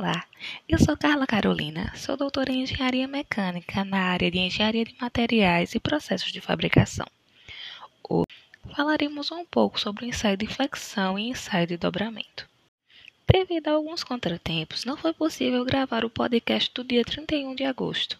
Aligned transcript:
Olá, 0.00 0.24
eu 0.66 0.78
sou 0.78 0.96
Carla 0.96 1.26
Carolina, 1.26 1.92
sou 1.94 2.16
doutora 2.16 2.50
em 2.50 2.62
Engenharia 2.62 3.06
Mecânica 3.06 3.84
na 3.84 3.98
área 3.98 4.30
de 4.30 4.38
Engenharia 4.38 4.82
de 4.82 4.96
Materiais 4.98 5.74
e 5.74 5.78
Processos 5.78 6.32
de 6.32 6.40
Fabricação. 6.40 7.04
Hoje 8.08 8.24
falaremos 8.74 9.30
um 9.30 9.44
pouco 9.44 9.78
sobre 9.78 10.06
o 10.06 10.08
ensaio 10.08 10.38
de 10.38 10.46
flexão 10.46 11.18
e 11.18 11.28
ensaio 11.28 11.66
de 11.66 11.76
dobramento. 11.76 12.48
Devido 13.30 13.68
a 13.68 13.72
alguns 13.72 14.02
contratempos, 14.02 14.86
não 14.86 14.96
foi 14.96 15.12
possível 15.12 15.62
gravar 15.66 16.02
o 16.02 16.08
podcast 16.08 16.72
do 16.72 16.82
dia 16.82 17.04
31 17.04 17.54
de 17.54 17.64
agosto. 17.64 18.18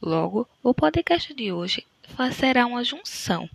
Logo, 0.00 0.48
o 0.62 0.72
podcast 0.72 1.34
de 1.34 1.52
hoje 1.52 1.84
será 2.34 2.64
uma 2.64 2.82
junção 2.82 3.50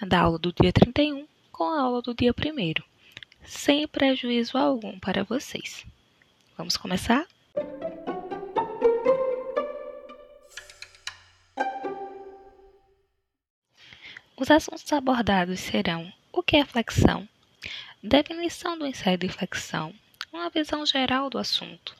da 0.00 0.20
aula 0.20 0.38
do 0.38 0.52
dia 0.52 0.72
31 0.72 1.26
com 1.50 1.64
a 1.64 1.80
aula 1.80 2.02
do 2.02 2.14
dia 2.14 2.30
1 2.30 2.74
sem 3.42 3.88
prejuízo 3.88 4.56
algum 4.56 4.96
para 5.00 5.24
vocês. 5.24 5.84
Vamos 6.60 6.76
começar? 6.76 7.26
Os 14.36 14.50
assuntos 14.50 14.92
abordados 14.92 15.58
serão 15.58 16.12
o 16.30 16.42
que 16.42 16.58
é 16.58 16.66
flexão, 16.66 17.26
definição 18.02 18.78
do 18.78 18.86
ensaio 18.86 19.16
de 19.16 19.30
flexão, 19.30 19.94
uma 20.30 20.50
visão 20.50 20.84
geral 20.84 21.30
do 21.30 21.38
assunto, 21.38 21.96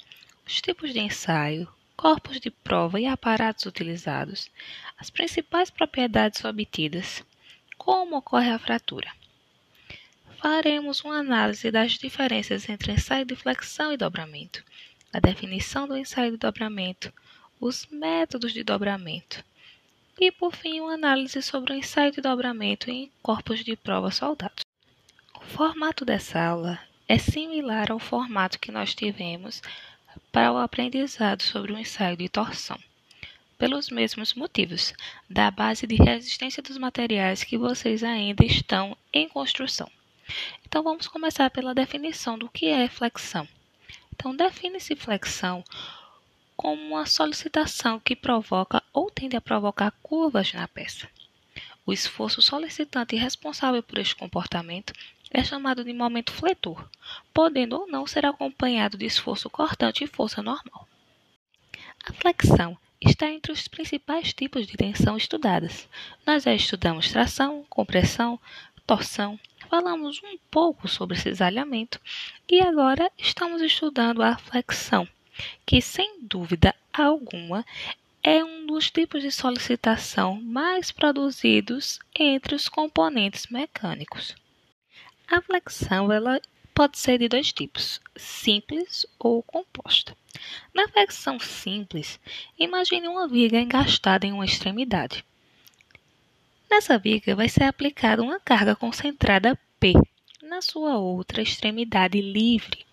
os 0.47 0.61
tipos 0.61 0.93
de 0.93 1.01
ensaio, 1.01 1.67
corpos 1.97 2.39
de 2.39 2.51
prova 2.51 3.01
e 3.01 3.07
aparatos 3.07 3.65
utilizados, 3.65 4.51
as 4.99 5.09
principais 5.09 5.71
propriedades 5.71 6.45
obtidas, 6.45 7.25
como 7.79 8.19
ocorre 8.19 8.51
a 8.51 8.59
fratura 8.59 9.11
faremos 10.41 11.05
uma 11.05 11.19
análise 11.19 11.71
das 11.71 11.93
diferenças 11.93 12.67
entre 12.67 12.93
ensaio 12.93 13.27
de 13.27 13.37
flexão 13.37 13.93
e 13.93 13.97
dobramento, 13.99 14.65
a 15.13 15.21
definição 15.21 15.87
do 15.87 15.97
ensaio 15.97 16.31
de 16.33 16.39
dobramento, 16.39 17.13
os 17.61 17.87
métodos 17.91 18.55
de 18.55 18.65
dobramento 18.65 19.45
e, 20.19 20.33
por 20.33 20.57
fim, 20.57 20.81
uma 20.81 20.95
análise 20.95 21.43
sobre 21.43 21.75
o 21.75 21.77
ensaio 21.77 22.13
de 22.13 22.23
dobramento 22.23 22.91
em 22.91 23.11
corpos 23.23 23.63
de 23.63 23.77
prova 23.77 24.11
soldados. 24.11 24.65
O 25.35 25.45
formato 25.45 26.07
dessa 26.07 26.41
aula 26.43 26.79
é 27.07 27.19
similar 27.19 27.93
ao 27.93 27.99
formato 27.99 28.59
que 28.59 28.73
nós 28.73 28.95
tivemos 28.95 29.61
para 30.33 30.53
o 30.53 30.59
aprendizado 30.59 31.43
sobre 31.43 31.73
o 31.73 31.79
ensaio 31.79 32.17
de 32.17 32.31
torção, 32.31 32.79
pelos 33.59 33.91
mesmos 33.91 34.33
motivos, 34.33 34.95
da 35.29 35.51
base 35.51 35.87
de 35.87 35.97
resistência 35.97 36.63
dos 36.63 36.79
materiais 36.79 37.45
que 37.45 37.59
vocês 37.59 38.03
ainda 38.03 38.43
estão 38.43 38.97
em 39.13 39.29
construção. 39.29 39.91
Então 40.71 40.85
vamos 40.85 41.09
começar 41.09 41.51
pela 41.51 41.75
definição 41.75 42.39
do 42.39 42.49
que 42.49 42.67
é 42.67 42.89
flexão. 42.89 43.49
Então 44.15 44.37
define-se 44.37 44.95
flexão 44.95 45.65
como 46.57 46.81
uma 46.81 47.07
solicitação 47.07 47.99
que 47.99 48.15
provoca 48.15 48.81
ou 48.93 49.11
tende 49.11 49.35
a 49.35 49.41
provocar 49.41 49.91
curvas 50.01 50.53
na 50.53 50.69
peça. 50.69 51.11
O 51.85 51.93
esforço 51.93 52.41
solicitante 52.41 53.17
responsável 53.17 53.83
por 53.83 53.99
este 53.99 54.15
comportamento 54.15 54.93
é 55.33 55.43
chamado 55.43 55.83
de 55.83 55.93
momento 55.93 56.31
fletor, 56.31 56.89
podendo 57.35 57.75
ou 57.81 57.89
não 57.89 58.07
ser 58.07 58.25
acompanhado 58.25 58.97
de 58.97 59.07
esforço 59.07 59.51
cortante 59.51 60.05
e 60.05 60.07
força 60.07 60.41
normal. 60.41 60.87
A 62.07 62.13
flexão 62.13 62.79
está 63.01 63.29
entre 63.29 63.51
os 63.51 63.67
principais 63.67 64.33
tipos 64.33 64.69
de 64.69 64.77
tensão 64.77 65.17
estudadas. 65.17 65.89
Nós 66.25 66.45
já 66.45 66.55
estudamos 66.55 67.11
tração, 67.11 67.67
compressão, 67.69 68.39
torção, 68.87 69.37
falamos 69.71 70.21
um 70.25 70.37
pouco 70.51 70.89
sobre 70.89 71.17
cisalhamento 71.17 72.01
e 72.49 72.61
agora 72.61 73.09
estamos 73.17 73.63
estudando 73.63 74.21
a 74.21 74.37
flexão, 74.37 75.07
que 75.65 75.81
sem 75.81 76.19
dúvida 76.23 76.75
alguma 76.93 77.65
é 78.21 78.45
um 78.45 78.67
dos 78.67 78.91
tipos 78.91 79.23
de 79.23 79.31
solicitação 79.31 80.41
mais 80.43 80.91
produzidos 80.91 82.01
entre 82.13 82.57
os 82.57 82.69
componentes 82.69 83.47
mecânicos. 83.47 84.35
A 85.29 85.41
flexão 85.41 86.11
ela 86.13 86.41
pode 86.75 86.99
ser 86.99 87.19
de 87.19 87.29
dois 87.29 87.53
tipos, 87.53 88.01
simples 88.17 89.07
ou 89.21 89.41
composta. 89.41 90.17
Na 90.75 90.89
flexão 90.89 91.39
simples, 91.39 92.19
imagine 92.59 93.07
uma 93.07 93.29
viga 93.29 93.61
engastada 93.61 94.27
em 94.27 94.33
uma 94.33 94.45
extremidade. 94.45 95.25
Nessa 96.71 96.97
viga 96.97 97.35
vai 97.35 97.49
ser 97.49 97.65
aplicada 97.65 98.23
uma 98.23 98.39
carga 98.39 98.77
concentrada 98.77 99.59
P 99.81 99.93
na 100.41 100.63
sua 100.63 100.97
outra 100.99 101.43
extremidade 101.43 102.21
livre. 102.21 102.87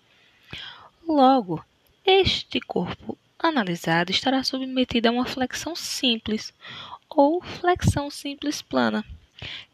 Logo, 1.06 1.64
este 2.04 2.60
corpo 2.60 3.16
analisado 3.38 4.10
estará 4.10 4.42
submetido 4.42 5.08
a 5.08 5.12
uma 5.12 5.24
flexão 5.24 5.76
simples 5.76 6.52
ou 7.08 7.40
flexão 7.40 8.10
simples 8.10 8.60
plana, 8.60 9.04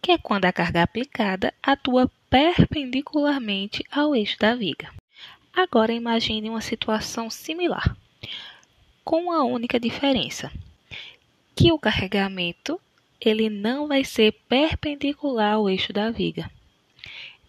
que 0.02 0.12
é 0.12 0.18
quando 0.18 0.44
a 0.44 0.52
carga 0.52 0.82
aplicada 0.82 1.54
atua 1.62 2.10
perpendicularmente 2.28 3.82
ao 3.90 4.14
eixo 4.14 4.38
da 4.38 4.54
viga. 4.54 4.92
Agora 5.52 5.92
imagine 5.92 6.50
uma 6.50 6.60
situação 6.60 7.30
similar, 7.30 7.96
com 9.02 9.32
a 9.32 9.44
única 9.44 9.80
diferença 9.80 10.52
que 11.56 11.72
o 11.72 11.78
carregamento 11.78 12.78
ele 13.28 13.48
não 13.48 13.88
vai 13.88 14.04
ser 14.04 14.32
perpendicular 14.48 15.54
ao 15.54 15.68
eixo 15.68 15.92
da 15.92 16.10
viga. 16.10 16.50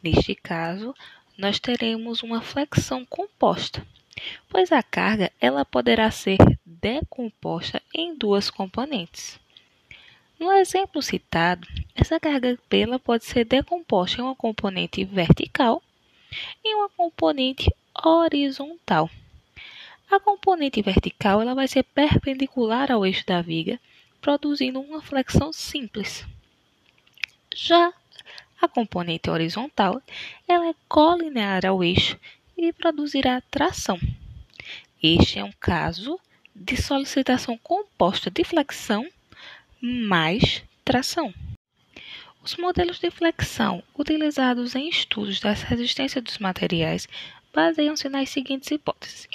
Neste 0.01 0.35
caso, 0.35 0.93
nós 1.37 1.59
teremos 1.59 2.23
uma 2.23 2.41
flexão 2.41 3.05
composta, 3.05 3.85
pois 4.49 4.71
a 4.71 4.81
carga 4.81 5.31
ela 5.39 5.65
poderá 5.65 6.09
ser 6.11 6.37
decomposta 6.65 7.81
em 7.93 8.15
duas 8.15 8.49
componentes. 8.49 9.39
No 10.39 10.51
exemplo 10.51 11.01
citado, 11.01 11.67
essa 11.95 12.19
carga 12.19 12.59
P 12.69 12.85
pode 12.99 13.25
ser 13.25 13.45
decomposta 13.45 14.19
em 14.19 14.23
uma 14.23 14.35
componente 14.35 15.03
vertical 15.03 15.81
e 16.63 16.75
uma 16.75 16.89
componente 16.89 17.73
horizontal. 18.03 19.09
A 20.11 20.19
componente 20.19 20.81
vertical 20.81 21.41
ela 21.41 21.55
vai 21.55 21.67
ser 21.67 21.83
perpendicular 21.83 22.91
ao 22.91 23.05
eixo 23.05 23.25
da 23.25 23.41
viga 23.41 23.79
produzindo 24.25 24.81
uma 24.81 25.03
flexão 25.03 25.53
simples. 25.53 26.25
Já 27.55 27.93
a 28.59 28.67
componente 28.67 29.29
horizontal, 29.29 30.01
ela 30.47 30.67
é 30.67 30.75
colinear 30.89 31.63
ao 31.63 31.83
eixo 31.83 32.19
e 32.57 32.73
produzirá 32.73 33.39
tração. 33.51 33.99
Este 35.01 35.37
é 35.37 35.43
um 35.43 35.51
caso 35.59 36.19
de 36.55 36.75
solicitação 36.75 37.55
composta 37.55 38.31
de 38.31 38.43
flexão 38.43 39.07
mais 39.79 40.63
tração. 40.83 41.31
Os 42.41 42.57
modelos 42.57 42.97
de 42.97 43.11
flexão 43.11 43.83
utilizados 43.95 44.73
em 44.73 44.89
estudos 44.89 45.39
das 45.39 45.61
resistências 45.61 46.23
dos 46.23 46.39
materiais 46.39 47.07
baseiam-se 47.53 48.09
nas 48.09 48.31
seguintes 48.31 48.71
hipóteses: 48.71 49.27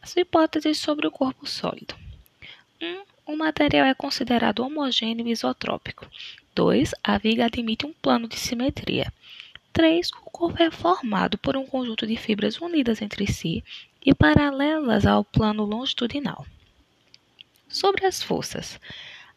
as 0.00 0.16
hipóteses 0.16 0.78
sobre 0.78 1.08
o 1.08 1.10
corpo 1.10 1.48
sólido. 1.48 1.96
1. 2.80 2.86
Um, 2.86 3.09
o 3.32 3.36
material 3.36 3.86
é 3.86 3.94
considerado 3.94 4.60
homogêneo 4.60 5.26
e 5.26 5.30
isotrópico. 5.30 6.06
2. 6.54 6.94
A 7.02 7.16
viga 7.16 7.46
admite 7.46 7.86
um 7.86 7.92
plano 7.92 8.28
de 8.28 8.36
simetria. 8.36 9.12
3. 9.72 10.10
O 10.26 10.30
corpo 10.30 10.62
é 10.62 10.70
formado 10.70 11.38
por 11.38 11.56
um 11.56 11.64
conjunto 11.64 12.06
de 12.06 12.16
fibras 12.16 12.60
unidas 12.60 13.00
entre 13.00 13.30
si 13.32 13.62
e 14.04 14.12
paralelas 14.14 15.06
ao 15.06 15.24
plano 15.24 15.64
longitudinal. 15.64 16.44
Sobre 17.68 18.04
as 18.04 18.22
forças. 18.22 18.80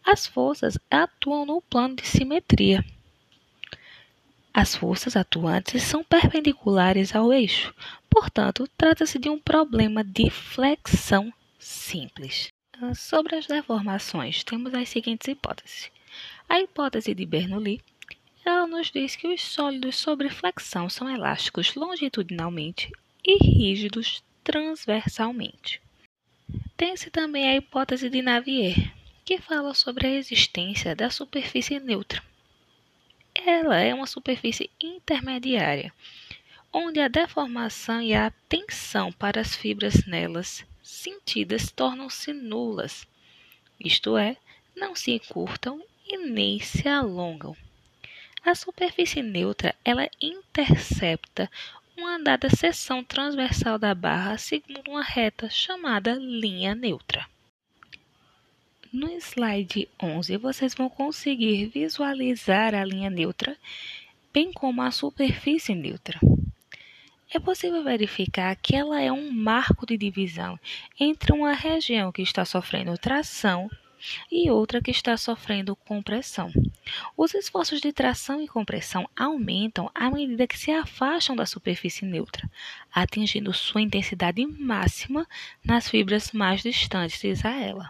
As 0.03 0.25
forças 0.25 0.77
atuam 0.89 1.45
no 1.45 1.61
plano 1.61 1.95
de 1.95 2.07
simetria. 2.07 2.83
As 4.53 4.75
forças 4.75 5.15
atuantes 5.15 5.83
são 5.83 6.03
perpendiculares 6.03 7.15
ao 7.15 7.31
eixo, 7.31 7.73
portanto, 8.09 8.67
trata-se 8.77 9.17
de 9.17 9.29
um 9.29 9.39
problema 9.39 10.03
de 10.03 10.29
flexão 10.29 11.33
simples. 11.57 12.51
Sobre 12.95 13.35
as 13.35 13.47
deformações, 13.47 14.43
temos 14.43 14.73
as 14.73 14.89
seguintes 14.89 15.27
hipóteses. 15.27 15.91
A 16.49 16.59
hipótese 16.59 17.13
de 17.13 17.25
Bernoulli 17.25 17.81
ela 18.45 18.67
nos 18.67 18.91
diz 18.91 19.15
que 19.15 19.27
os 19.27 19.41
sólidos 19.41 19.95
sobre 19.95 20.29
flexão 20.29 20.89
são 20.89 21.09
elásticos 21.09 21.75
longitudinalmente 21.75 22.91
e 23.23 23.37
rígidos 23.37 24.21
transversalmente. 24.43 25.81
Tem-se 26.75 27.09
também 27.09 27.47
a 27.47 27.55
hipótese 27.55 28.09
de 28.09 28.21
Navier, 28.21 28.93
que 29.23 29.37
fala 29.37 29.73
sobre 29.73 30.07
a 30.07 30.11
existência 30.11 30.93
da 30.93 31.09
superfície 31.09 31.79
neutra. 31.79 32.21
Ela 33.33 33.79
é 33.79 33.93
uma 33.93 34.05
superfície 34.05 34.69
intermediária, 34.81 35.93
onde 36.71 36.99
a 36.99 37.07
deformação 37.07 38.01
e 38.01 38.13
a 38.13 38.29
tensão 38.49 39.11
para 39.13 39.39
as 39.39 39.55
fibras 39.55 40.05
nelas 40.05 40.65
sentidas 40.83 41.71
tornam-se 41.71 42.33
nulas, 42.33 43.07
isto 43.79 44.17
é, 44.17 44.37
não 44.75 44.95
se 44.95 45.11
encurtam 45.11 45.81
e 46.05 46.17
nem 46.17 46.59
se 46.59 46.87
alongam. 46.87 47.55
A 48.45 48.53
superfície 48.53 49.21
neutra 49.21 49.73
ela 49.85 50.09
intercepta 50.21 51.49
uma 51.97 52.19
dada 52.19 52.49
seção 52.49 53.03
transversal 53.03 53.79
da 53.79 53.95
barra 53.95 54.37
segundo 54.37 54.81
uma 54.89 55.03
reta 55.03 55.49
chamada 55.49 56.13
linha 56.15 56.75
neutra. 56.75 57.25
No 58.91 59.09
slide 59.17 59.89
11, 60.01 60.37
vocês 60.37 60.75
vão 60.75 60.89
conseguir 60.89 61.67
visualizar 61.67 62.75
a 62.75 62.83
linha 62.83 63.09
neutra, 63.09 63.57
bem 64.31 64.51
como 64.51 64.81
a 64.81 64.91
superfície 64.91 65.73
neutra. 65.73 66.19
É 67.35 67.39
possível 67.39 67.83
verificar 67.83 68.55
que 68.55 68.75
ela 68.75 69.01
é 69.01 69.11
um 69.11 69.31
marco 69.31 69.87
de 69.87 69.97
divisão 69.97 70.59
entre 70.99 71.33
uma 71.33 71.53
região 71.53 72.11
que 72.11 72.21
está 72.21 72.45
sofrendo 72.45 72.95
tração 72.95 73.67
e 74.31 74.51
outra 74.51 74.79
que 74.79 74.91
está 74.91 75.17
sofrendo 75.17 75.75
compressão. 75.75 76.51
Os 77.17 77.33
esforços 77.33 77.81
de 77.81 77.91
tração 77.91 78.39
e 78.39 78.47
compressão 78.47 79.09
aumentam 79.17 79.89
à 79.95 80.11
medida 80.11 80.45
que 80.45 80.59
se 80.59 80.69
afastam 80.69 81.35
da 81.35 81.47
superfície 81.47 82.05
neutra, 82.05 82.47
atingindo 82.93 83.51
sua 83.51 83.81
intensidade 83.81 84.45
máxima 84.45 85.27
nas 85.65 85.89
fibras 85.89 86.31
mais 86.33 86.61
distantes 86.61 87.43
a 87.43 87.49
ela. 87.49 87.89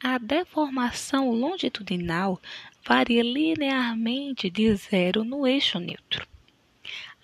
A 0.00 0.18
deformação 0.18 1.32
longitudinal 1.32 2.40
varia 2.86 3.24
linearmente 3.24 4.48
de 4.48 4.72
zero 4.76 5.24
no 5.24 5.44
eixo 5.44 5.80
neutro. 5.80 6.24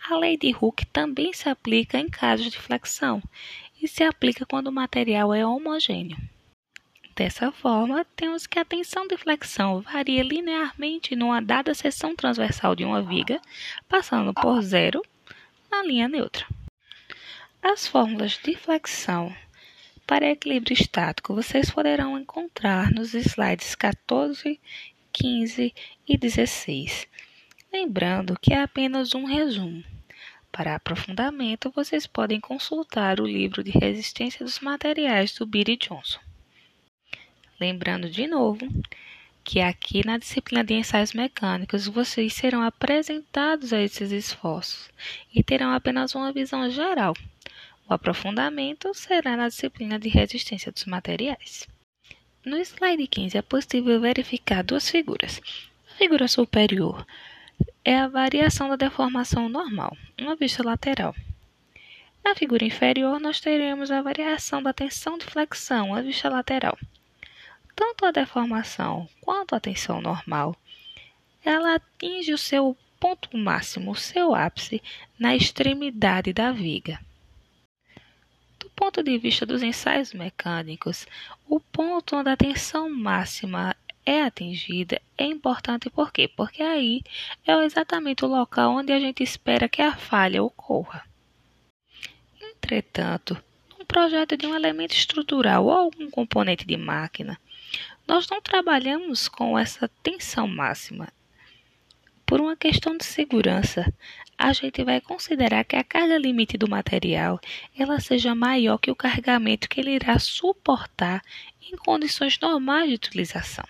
A 0.06 0.18
lei 0.18 0.36
de 0.36 0.54
Hooke 0.54 0.84
também 0.84 1.32
se 1.32 1.48
aplica 1.48 1.98
em 1.98 2.10
casos 2.10 2.50
de 2.50 2.58
flexão 2.58 3.22
e 3.80 3.88
se 3.88 4.04
aplica 4.04 4.44
quando 4.44 4.66
o 4.66 4.72
material 4.72 5.32
é 5.32 5.46
homogêneo. 5.46 6.18
Dessa 7.16 7.50
forma, 7.50 8.04
temos 8.14 8.46
que 8.46 8.58
a 8.58 8.66
tensão 8.66 9.06
de 9.06 9.16
flexão 9.16 9.80
varia 9.80 10.22
linearmente 10.22 11.16
numa 11.16 11.40
dada 11.40 11.72
seção 11.72 12.14
transversal 12.14 12.76
de 12.76 12.84
uma 12.84 13.00
viga, 13.00 13.40
passando 13.88 14.34
por 14.34 14.60
zero 14.60 15.00
na 15.70 15.82
linha 15.82 16.06
neutra. 16.06 16.44
As 17.62 17.86
fórmulas 17.86 18.38
de 18.44 18.54
flexão 18.56 19.34
para 20.06 20.30
equilíbrio 20.30 20.74
estático 20.74 21.34
vocês 21.34 21.70
poderão 21.70 22.18
encontrar 22.18 22.90
nos 22.90 23.14
slides 23.14 23.74
14, 23.74 24.60
15 25.10 25.74
e 26.06 26.18
16. 26.18 27.08
Lembrando 27.72 28.38
que 28.38 28.52
é 28.52 28.60
apenas 28.60 29.14
um 29.14 29.24
resumo. 29.24 29.93
Para 30.56 30.76
aprofundamento, 30.76 31.72
vocês 31.74 32.06
podem 32.06 32.38
consultar 32.38 33.18
o 33.18 33.26
livro 33.26 33.64
de 33.64 33.72
resistência 33.72 34.44
dos 34.44 34.60
materiais 34.60 35.34
do 35.34 35.44
Beatty 35.44 35.76
Johnson. 35.76 36.20
Lembrando 37.58 38.08
de 38.08 38.28
novo 38.28 38.60
que 39.42 39.60
aqui 39.60 40.06
na 40.06 40.16
disciplina 40.16 40.62
de 40.62 40.74
ensaios 40.74 41.12
mecânicos 41.12 41.88
vocês 41.88 42.34
serão 42.34 42.62
apresentados 42.62 43.72
a 43.72 43.82
esses 43.82 44.12
esforços 44.12 44.88
e 45.34 45.42
terão 45.42 45.72
apenas 45.72 46.14
uma 46.14 46.32
visão 46.32 46.70
geral. 46.70 47.14
O 47.88 47.92
aprofundamento 47.92 48.94
será 48.94 49.36
na 49.36 49.48
disciplina 49.48 49.98
de 49.98 50.08
resistência 50.08 50.70
dos 50.70 50.84
materiais. 50.84 51.66
No 52.44 52.58
slide 52.58 53.08
15 53.08 53.36
é 53.36 53.42
possível 53.42 54.00
verificar 54.00 54.62
duas 54.62 54.88
figuras. 54.88 55.42
A 55.90 55.96
figura 55.96 56.28
superior 56.28 57.04
é 57.84 57.98
a 57.98 58.08
variação 58.08 58.68
da 58.68 58.76
deformação 58.76 59.48
normal, 59.48 59.96
uma 60.20 60.36
vista 60.36 60.62
lateral. 60.62 61.14
Na 62.24 62.34
figura 62.34 62.64
inferior, 62.64 63.20
nós 63.20 63.40
teremos 63.40 63.90
a 63.90 64.02
variação 64.02 64.62
da 64.62 64.72
tensão 64.72 65.18
de 65.18 65.26
flexão, 65.26 65.94
a 65.94 66.00
vista 66.00 66.28
lateral 66.28 66.78
tanto 67.74 68.06
a 68.06 68.10
deformação 68.10 69.08
quanto 69.20 69.54
a 69.54 69.60
tensão 69.60 70.00
normal, 70.00 70.56
ela 71.44 71.74
atinge 71.74 72.32
o 72.32 72.38
seu 72.38 72.76
ponto 73.00 73.36
máximo, 73.36 73.90
o 73.90 73.96
seu 73.96 74.34
ápice, 74.34 74.82
na 75.18 75.34
extremidade 75.34 76.32
da 76.32 76.52
viga. 76.52 77.00
Do 78.58 78.70
ponto 78.70 79.02
de 79.02 79.18
vista 79.18 79.44
dos 79.44 79.62
ensaios 79.62 80.12
mecânicos, 80.12 81.06
o 81.46 81.60
ponto 81.60 82.16
onde 82.16 82.30
a 82.30 82.36
tensão 82.36 82.88
máxima 82.88 83.76
é 84.06 84.22
atingida 84.22 85.00
é 85.16 85.24
importante 85.24 85.88
por 85.88 86.12
quê? 86.12 86.28
Porque 86.28 86.62
aí 86.62 87.02
é 87.46 87.52
exatamente 87.64 88.24
o 88.24 88.28
local 88.28 88.72
onde 88.72 88.92
a 88.92 89.00
gente 89.00 89.22
espera 89.22 89.68
que 89.68 89.80
a 89.80 89.96
falha 89.96 90.42
ocorra. 90.42 91.04
Entretanto, 92.40 93.36
no 93.78 93.84
projeto 93.84 94.36
de 94.36 94.46
um 94.46 94.54
elemento 94.54 94.94
estrutural 94.94 95.64
ou 95.66 95.72
algum 95.72 96.10
componente 96.10 96.66
de 96.66 96.76
máquina, 96.76 97.38
nós 98.06 98.28
não 98.28 98.40
trabalhamos 98.40 99.28
com 99.28 99.58
essa 99.58 99.88
tensão 100.02 100.46
máxima. 100.46 101.08
Por 102.26 102.40
uma 102.40 102.56
questão 102.56 102.96
de 102.96 103.04
segurança, 103.04 103.92
a 104.36 104.52
gente 104.52 104.82
vai 104.82 105.00
considerar 105.00 105.64
que 105.64 105.76
a 105.76 105.84
carga 105.84 106.18
limite 106.18 106.58
do 106.58 106.68
material 106.68 107.38
ela 107.78 108.00
seja 108.00 108.34
maior 108.34 108.78
que 108.78 108.90
o 108.90 108.96
carregamento 108.96 109.68
que 109.68 109.80
ele 109.80 109.92
irá 109.92 110.18
suportar 110.18 111.22
em 111.62 111.76
condições 111.76 112.38
normais 112.40 112.88
de 112.88 112.94
utilização. 112.94 113.64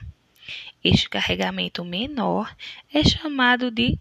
Este 0.84 1.08
carregamento 1.08 1.82
menor 1.82 2.54
é 2.92 3.02
chamado 3.02 3.70
de 3.70 3.98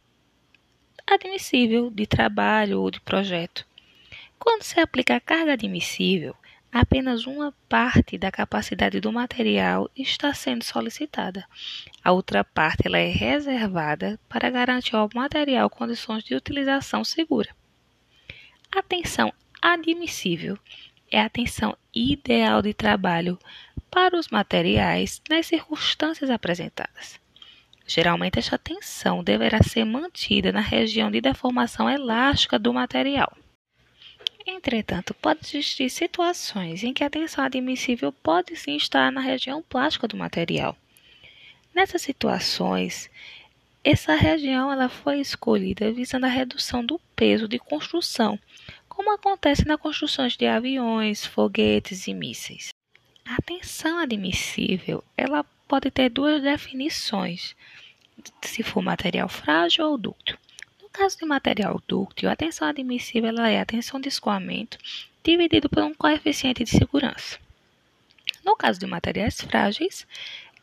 admissível 1.08 1.90
de 1.90 2.06
trabalho 2.06 2.82
ou 2.82 2.92
de 2.92 3.00
projeto. 3.00 3.66
Quando 4.38 4.64
se 4.64 4.78
aplica 4.82 5.16
a 5.16 5.22
carga 5.22 5.54
admissível, 5.54 6.36
apenas 6.70 7.26
uma 7.26 7.54
parte 7.70 8.18
da 8.18 8.30
capacidade 8.30 9.00
do 9.00 9.14
material 9.14 9.90
está 9.96 10.34
sendo 10.34 10.66
solicitada. 10.66 11.48
A 12.04 12.12
outra 12.12 12.44
parte 12.44 12.86
ela 12.86 12.98
é 12.98 13.08
reservada 13.08 14.20
para 14.28 14.50
garantir 14.50 14.98
ao 14.98 15.10
material 15.16 15.70
condições 15.70 16.22
de 16.22 16.36
utilização 16.36 17.06
segura. 17.06 17.56
A 18.76 18.82
tensão 18.84 19.32
admissível 19.62 20.60
é 21.14 21.22
a 21.22 21.30
tensão 21.30 21.78
ideal 21.94 22.62
de 22.62 22.74
trabalho 22.74 23.38
para 23.92 24.18
os 24.18 24.30
materiais 24.30 25.22
nas 25.30 25.46
circunstâncias 25.46 26.32
apresentadas. 26.32 27.20
Geralmente, 27.86 28.40
esta 28.40 28.58
tensão 28.58 29.24
deverá 29.24 29.62
ser 29.62 29.86
mantida 29.86 30.52
na 30.52 30.60
região 30.60 31.12
de 31.12 31.22
deformação 31.22 31.88
elástica 31.88 32.58
do 32.58 32.74
material. 32.74 33.32
Entretanto, 34.46 35.14
pode 35.14 35.42
existir 35.44 35.90
situações 35.90 36.84
em 36.84 36.94
que 36.94 37.04
a 37.04 37.10
tensão 37.10 37.46
admissível 37.46 38.12
pode 38.12 38.56
sim 38.56 38.76
estar 38.76 39.12
na 39.12 39.22
região 39.22 39.62
plástica 39.62 40.08
do 40.08 40.18
material. 40.18 40.76
Nessas 41.76 42.02
situações, 42.02 43.10
essa 43.84 44.16
região 44.16 44.72
ela 44.72 44.90
foi 44.90 45.20
escolhida 45.20 45.92
visando 45.92 46.26
a 46.26 46.30
redução 46.30 46.86
do 46.86 47.00
peso 47.16 47.48
de 47.48 47.60
construção, 47.60 48.40
como 48.96 49.12
acontece 49.12 49.66
nas 49.66 49.80
construções 49.80 50.38
de 50.38 50.46
aviões, 50.46 51.26
foguetes 51.26 52.08
e 52.08 52.14
mísseis. 52.14 52.70
A 53.26 53.42
tensão 53.42 54.00
admissível 54.00 55.04
ela 55.18 55.46
pode 55.68 55.90
ter 55.92 56.10
duas 56.10 56.42
definições, 56.42 57.56
se 58.42 58.64
for 58.64 58.82
material 58.82 59.28
frágil 59.28 59.86
ou 59.86 59.98
dúctil 59.98 60.38
caso 60.94 61.18
de 61.18 61.26
material 61.26 61.82
dúctil, 61.88 62.30
a 62.30 62.36
tensão 62.36 62.68
admissível 62.68 63.36
é 63.40 63.60
a 63.60 63.66
tensão 63.66 64.00
de 64.00 64.08
escoamento 64.08 64.78
dividido 65.24 65.68
por 65.68 65.82
um 65.82 65.94
coeficiente 65.94 66.64
de 66.64 66.70
segurança. 66.70 67.40
No 68.46 68.56
caso 68.56 68.80
de 68.80 68.86
materiais 68.86 69.42
frágeis, 69.42 70.06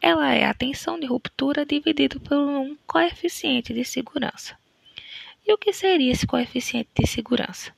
ela 0.00 0.32
é 0.32 0.44
a 0.44 0.54
tensão 0.54 1.00
de 1.00 1.06
ruptura 1.06 1.66
dividido 1.66 2.20
por 2.20 2.38
um 2.38 2.76
coeficiente 2.86 3.74
de 3.74 3.84
segurança. 3.84 4.56
E 5.44 5.52
o 5.52 5.58
que 5.58 5.72
seria 5.72 6.12
esse 6.12 6.26
coeficiente 6.26 6.90
de 6.94 7.06
segurança? 7.08 7.74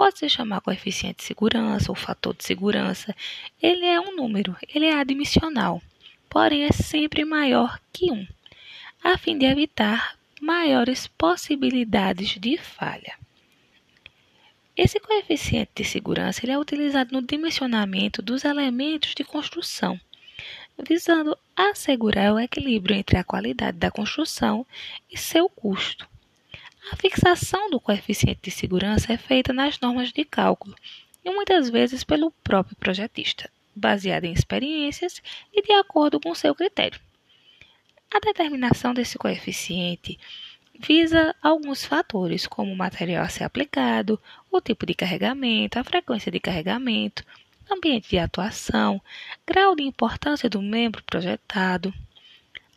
Pode 0.00 0.18
se 0.18 0.30
chamar 0.30 0.62
coeficiente 0.62 1.18
de 1.18 1.24
segurança 1.24 1.92
ou 1.92 1.94
fator 1.94 2.34
de 2.34 2.42
segurança. 2.42 3.14
Ele 3.60 3.84
é 3.84 4.00
um 4.00 4.16
número, 4.16 4.56
ele 4.74 4.86
é 4.86 4.94
admissional, 4.94 5.82
porém 6.26 6.64
é 6.64 6.72
sempre 6.72 7.22
maior 7.22 7.78
que 7.92 8.10
1, 8.10 8.26
a 9.04 9.18
fim 9.18 9.36
de 9.36 9.44
evitar 9.44 10.16
maiores 10.40 11.06
possibilidades 11.06 12.30
de 12.40 12.56
falha. 12.56 13.12
Esse 14.74 14.98
coeficiente 14.98 15.72
de 15.74 15.84
segurança 15.84 16.46
ele 16.46 16.52
é 16.52 16.58
utilizado 16.58 17.12
no 17.12 17.20
dimensionamento 17.20 18.22
dos 18.22 18.42
elementos 18.42 19.14
de 19.14 19.22
construção, 19.22 20.00
visando 20.78 21.36
assegurar 21.54 22.32
o 22.32 22.40
equilíbrio 22.40 22.96
entre 22.96 23.18
a 23.18 23.24
qualidade 23.24 23.76
da 23.76 23.90
construção 23.90 24.66
e 25.10 25.18
seu 25.18 25.46
custo. 25.46 26.08
A 26.92 26.96
fixação 26.96 27.70
do 27.70 27.78
coeficiente 27.78 28.40
de 28.42 28.50
segurança 28.50 29.12
é 29.12 29.16
feita 29.16 29.52
nas 29.52 29.78
normas 29.78 30.12
de 30.12 30.24
cálculo 30.24 30.74
e 31.24 31.30
muitas 31.30 31.68
vezes 31.68 32.02
pelo 32.02 32.30
próprio 32.42 32.74
projetista, 32.76 33.50
baseada 33.76 34.26
em 34.26 34.32
experiências 34.32 35.22
e 35.52 35.62
de 35.62 35.72
acordo 35.72 36.18
com 36.18 36.34
seu 36.34 36.54
critério. 36.54 37.00
A 38.12 38.18
determinação 38.18 38.92
desse 38.92 39.18
coeficiente 39.18 40.18
visa 40.78 41.34
alguns 41.42 41.84
fatores, 41.84 42.46
como 42.46 42.72
o 42.72 42.76
material 42.76 43.24
a 43.24 43.28
ser 43.28 43.44
aplicado, 43.44 44.20
o 44.50 44.60
tipo 44.60 44.86
de 44.86 44.94
carregamento, 44.94 45.78
a 45.78 45.84
frequência 45.84 46.32
de 46.32 46.40
carregamento, 46.40 47.22
ambiente 47.70 48.08
de 48.08 48.18
atuação, 48.18 49.00
grau 49.46 49.76
de 49.76 49.82
importância 49.82 50.48
do 50.48 50.60
membro 50.60 51.02
projetado, 51.04 51.94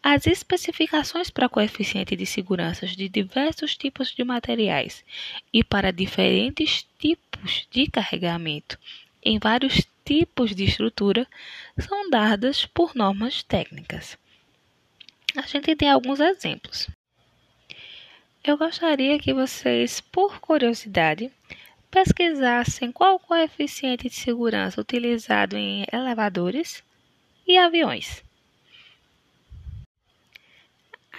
as 0.04 0.28
especificações 0.28 1.30
para 1.30 1.48
coeficiente 1.48 2.14
de 2.14 2.26
segurança 2.26 2.86
de 2.86 3.08
diversos 3.08 3.78
tipos 3.78 4.14
de 4.14 4.22
materiais 4.26 5.06
e 5.54 5.64
para 5.64 5.94
diferentes 5.94 6.86
tipos 7.00 7.66
de 7.72 7.88
carregamento 7.88 8.78
em 9.24 9.40
vários 9.40 9.88
tipos 10.04 10.54
de 10.54 10.66
estrutura 10.66 11.26
são 11.80 12.10
dadas 12.10 12.66
por 12.66 12.94
normas 12.94 13.42
técnicas. 13.44 14.18
A 15.38 15.42
gente 15.44 15.74
tem 15.76 15.90
alguns 15.90 16.20
exemplos. 16.20 16.90
Eu 18.44 18.58
gostaria 18.58 19.18
que 19.18 19.34
vocês, 19.34 20.02
por 20.02 20.42
curiosidade, 20.42 21.32
pesquisassem 21.90 22.92
qual 22.92 23.16
o 23.16 23.20
coeficiente 23.20 24.10
de 24.10 24.16
segurança 24.16 24.82
utilizado 24.82 25.56
em 25.56 25.86
elevadores 25.92 26.84
e 27.48 27.58
aviões. 27.58 28.22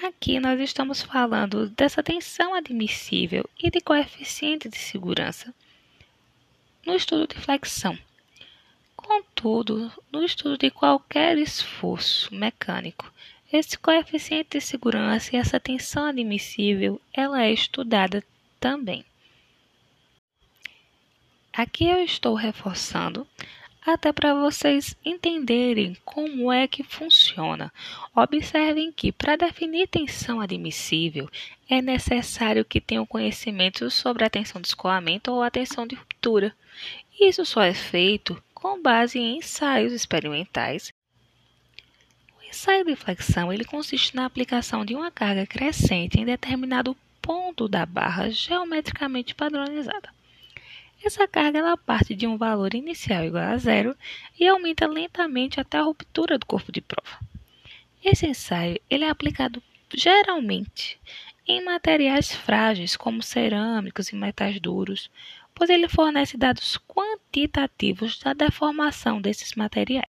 Aqui 0.02 0.40
nós 0.40 0.60
estamos 0.60 1.02
falando 1.02 1.70
dessa 1.70 2.02
tensão 2.02 2.52
admissível 2.52 3.48
e 3.58 3.70
de 3.70 3.80
coeficiente 3.80 4.68
de 4.68 4.76
segurança 4.76 5.54
no 6.84 6.94
estudo 6.94 7.28
de 7.28 7.40
flexão. 7.40 7.96
Contudo, 8.96 9.92
no 10.10 10.24
estudo 10.24 10.58
de 10.58 10.70
qualquer 10.70 11.38
esforço 11.38 12.34
mecânico, 12.34 13.10
esse 13.52 13.78
coeficiente 13.78 14.58
de 14.58 14.60
segurança 14.60 15.34
e 15.34 15.38
essa 15.38 15.60
tensão 15.60 16.06
admissível, 16.06 17.00
ela 17.12 17.42
é 17.42 17.52
estudada 17.52 18.22
também. 18.58 19.04
Aqui 21.52 21.86
eu 21.86 22.02
estou 22.02 22.34
reforçando 22.34 23.26
até 23.86 24.12
para 24.12 24.32
vocês 24.32 24.96
entenderem 25.04 25.96
como 26.04 26.50
é 26.50 26.66
que 26.66 26.82
funciona. 26.82 27.70
Observem 28.16 28.90
que 28.90 29.12
para 29.12 29.36
definir 29.36 29.88
tensão 29.88 30.40
admissível 30.40 31.28
é 31.68 31.82
necessário 31.82 32.64
que 32.64 32.80
tenham 32.80 33.04
conhecimento 33.04 33.90
sobre 33.90 34.24
a 34.24 34.30
tensão 34.30 34.60
de 34.60 34.68
escoamento 34.68 35.30
ou 35.30 35.42
a 35.42 35.50
tensão 35.50 35.86
de 35.86 35.96
ruptura. 35.96 36.54
Isso 37.20 37.44
só 37.44 37.62
é 37.62 37.74
feito 37.74 38.42
com 38.54 38.80
base 38.80 39.18
em 39.18 39.36
ensaios 39.36 39.92
experimentais. 39.92 40.90
O 42.38 42.48
ensaio 42.48 42.86
de 42.86 42.96
flexão 42.96 43.52
ele 43.52 43.64
consiste 43.64 44.16
na 44.16 44.24
aplicação 44.24 44.84
de 44.84 44.94
uma 44.94 45.10
carga 45.10 45.46
crescente 45.46 46.18
em 46.18 46.24
determinado 46.24 46.96
ponto 47.20 47.68
da 47.68 47.84
barra 47.84 48.30
geometricamente 48.30 49.34
padronizada. 49.34 50.08
Essa 51.04 51.28
carga 51.28 51.58
ela 51.58 51.76
parte 51.76 52.14
de 52.14 52.26
um 52.26 52.38
valor 52.38 52.72
inicial 52.74 53.24
igual 53.24 53.44
a 53.44 53.58
zero 53.58 53.94
e 54.40 54.48
aumenta 54.48 54.86
lentamente 54.86 55.60
até 55.60 55.76
a 55.76 55.82
ruptura 55.82 56.38
do 56.38 56.46
corpo 56.46 56.72
de 56.72 56.80
prova. 56.80 57.20
Esse 58.02 58.26
ensaio 58.26 58.80
ele 58.88 59.04
é 59.04 59.10
aplicado 59.10 59.62
geralmente 59.94 60.98
em 61.46 61.62
materiais 61.62 62.34
frágeis 62.34 62.96
como 62.96 63.22
cerâmicos 63.22 64.08
e 64.08 64.16
metais 64.16 64.58
duros, 64.58 65.10
pois 65.54 65.68
ele 65.68 65.90
fornece 65.90 66.38
dados 66.38 66.78
quantitativos 66.88 68.18
da 68.18 68.32
deformação 68.32 69.20
desses 69.20 69.54
materiais. 69.54 70.08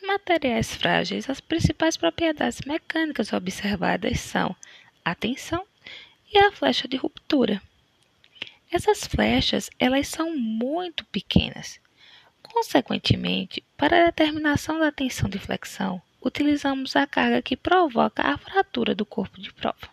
Em 0.00 0.06
materiais 0.06 0.72
frágeis, 0.76 1.28
as 1.28 1.40
principais 1.40 1.96
propriedades 1.96 2.60
mecânicas 2.64 3.32
observadas 3.32 4.20
são 4.20 4.54
a 5.04 5.12
tensão 5.12 5.66
e 6.32 6.38
a 6.38 6.52
flecha 6.52 6.86
de 6.86 6.96
ruptura. 6.96 7.60
Essas 8.70 9.04
flechas, 9.04 9.70
elas 9.78 10.08
são 10.08 10.36
muito 10.36 11.04
pequenas. 11.06 11.80
Consequentemente, 12.42 13.64
para 13.76 14.02
a 14.02 14.06
determinação 14.06 14.78
da 14.78 14.92
tensão 14.92 15.28
de 15.28 15.38
flexão, 15.38 16.02
utilizamos 16.20 16.94
a 16.94 17.06
carga 17.06 17.40
que 17.40 17.56
provoca 17.56 18.22
a 18.22 18.36
fratura 18.36 18.94
do 18.94 19.06
corpo 19.06 19.40
de 19.40 19.52
prova. 19.52 19.88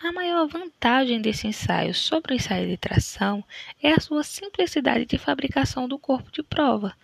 A 0.00 0.12
maior 0.12 0.46
vantagem 0.46 1.20
desse 1.20 1.46
ensaio 1.46 1.94
sobre 1.94 2.34
o 2.34 2.36
ensaio 2.36 2.68
de 2.68 2.76
tração 2.76 3.42
é 3.82 3.92
a 3.92 4.00
sua 4.00 4.22
simplicidade 4.22 5.06
de 5.06 5.16
fabricação 5.16 5.88
do 5.88 5.98
corpo 5.98 6.30
de 6.30 6.42
prova, 6.42 6.94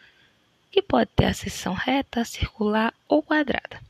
que 0.71 0.83
pode 0.83 1.11
ter 1.17 1.25
a 1.25 1.35
seção 1.35 1.73
reta, 1.73 2.25
circular 2.27 2.93
ou 3.09 3.23
quadrada. 3.23 3.81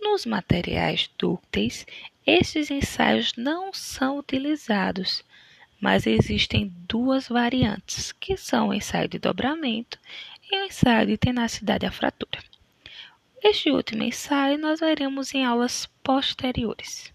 Nos 0.00 0.24
materiais 0.24 1.10
dúcteis, 1.18 1.86
estes 2.26 2.70
ensaios 2.70 3.34
não 3.36 3.72
são 3.72 4.18
utilizados, 4.18 5.22
mas 5.80 6.06
existem 6.06 6.72
duas 6.88 7.28
variantes, 7.28 8.12
que 8.12 8.36
são 8.36 8.68
o 8.68 8.74
ensaio 8.74 9.08
de 9.08 9.18
dobramento 9.18 9.98
e 10.50 10.56
o 10.58 10.64
ensaio 10.64 11.06
de 11.06 11.16
tenacidade 11.16 11.86
à 11.86 11.90
fratura. 11.90 12.42
Este 13.42 13.70
último 13.70 14.02
ensaio 14.02 14.58
nós 14.58 14.80
veremos 14.80 15.34
em 15.34 15.44
aulas 15.44 15.86
posteriores. 16.02 17.12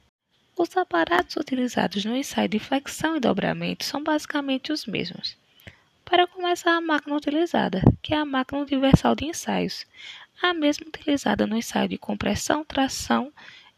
Os 0.58 0.78
aparatos 0.78 1.36
utilizados 1.36 2.06
no 2.06 2.16
ensaio 2.16 2.48
de 2.48 2.60
flexão 2.60 3.18
e 3.18 3.20
dobramento 3.20 3.84
são 3.84 4.04
basicamente 4.04 4.72
os 4.72 4.86
mesmos. 4.86 5.36
Para 6.06 6.28
começar, 6.28 6.76
a 6.76 6.82
máquina 6.82 7.16
utilizada, 7.16 7.82
que 8.02 8.14
é 8.14 8.18
a 8.18 8.26
máquina 8.26 8.62
universal 8.62 9.16
de 9.16 9.26
ensaios, 9.26 9.86
a 10.42 10.54
mesma 10.54 10.88
utilizada 10.88 11.48
no 11.48 11.56
ensaio 11.56 11.90
de 11.90 11.98
compressão, 11.98 12.66
tração 12.66 13.32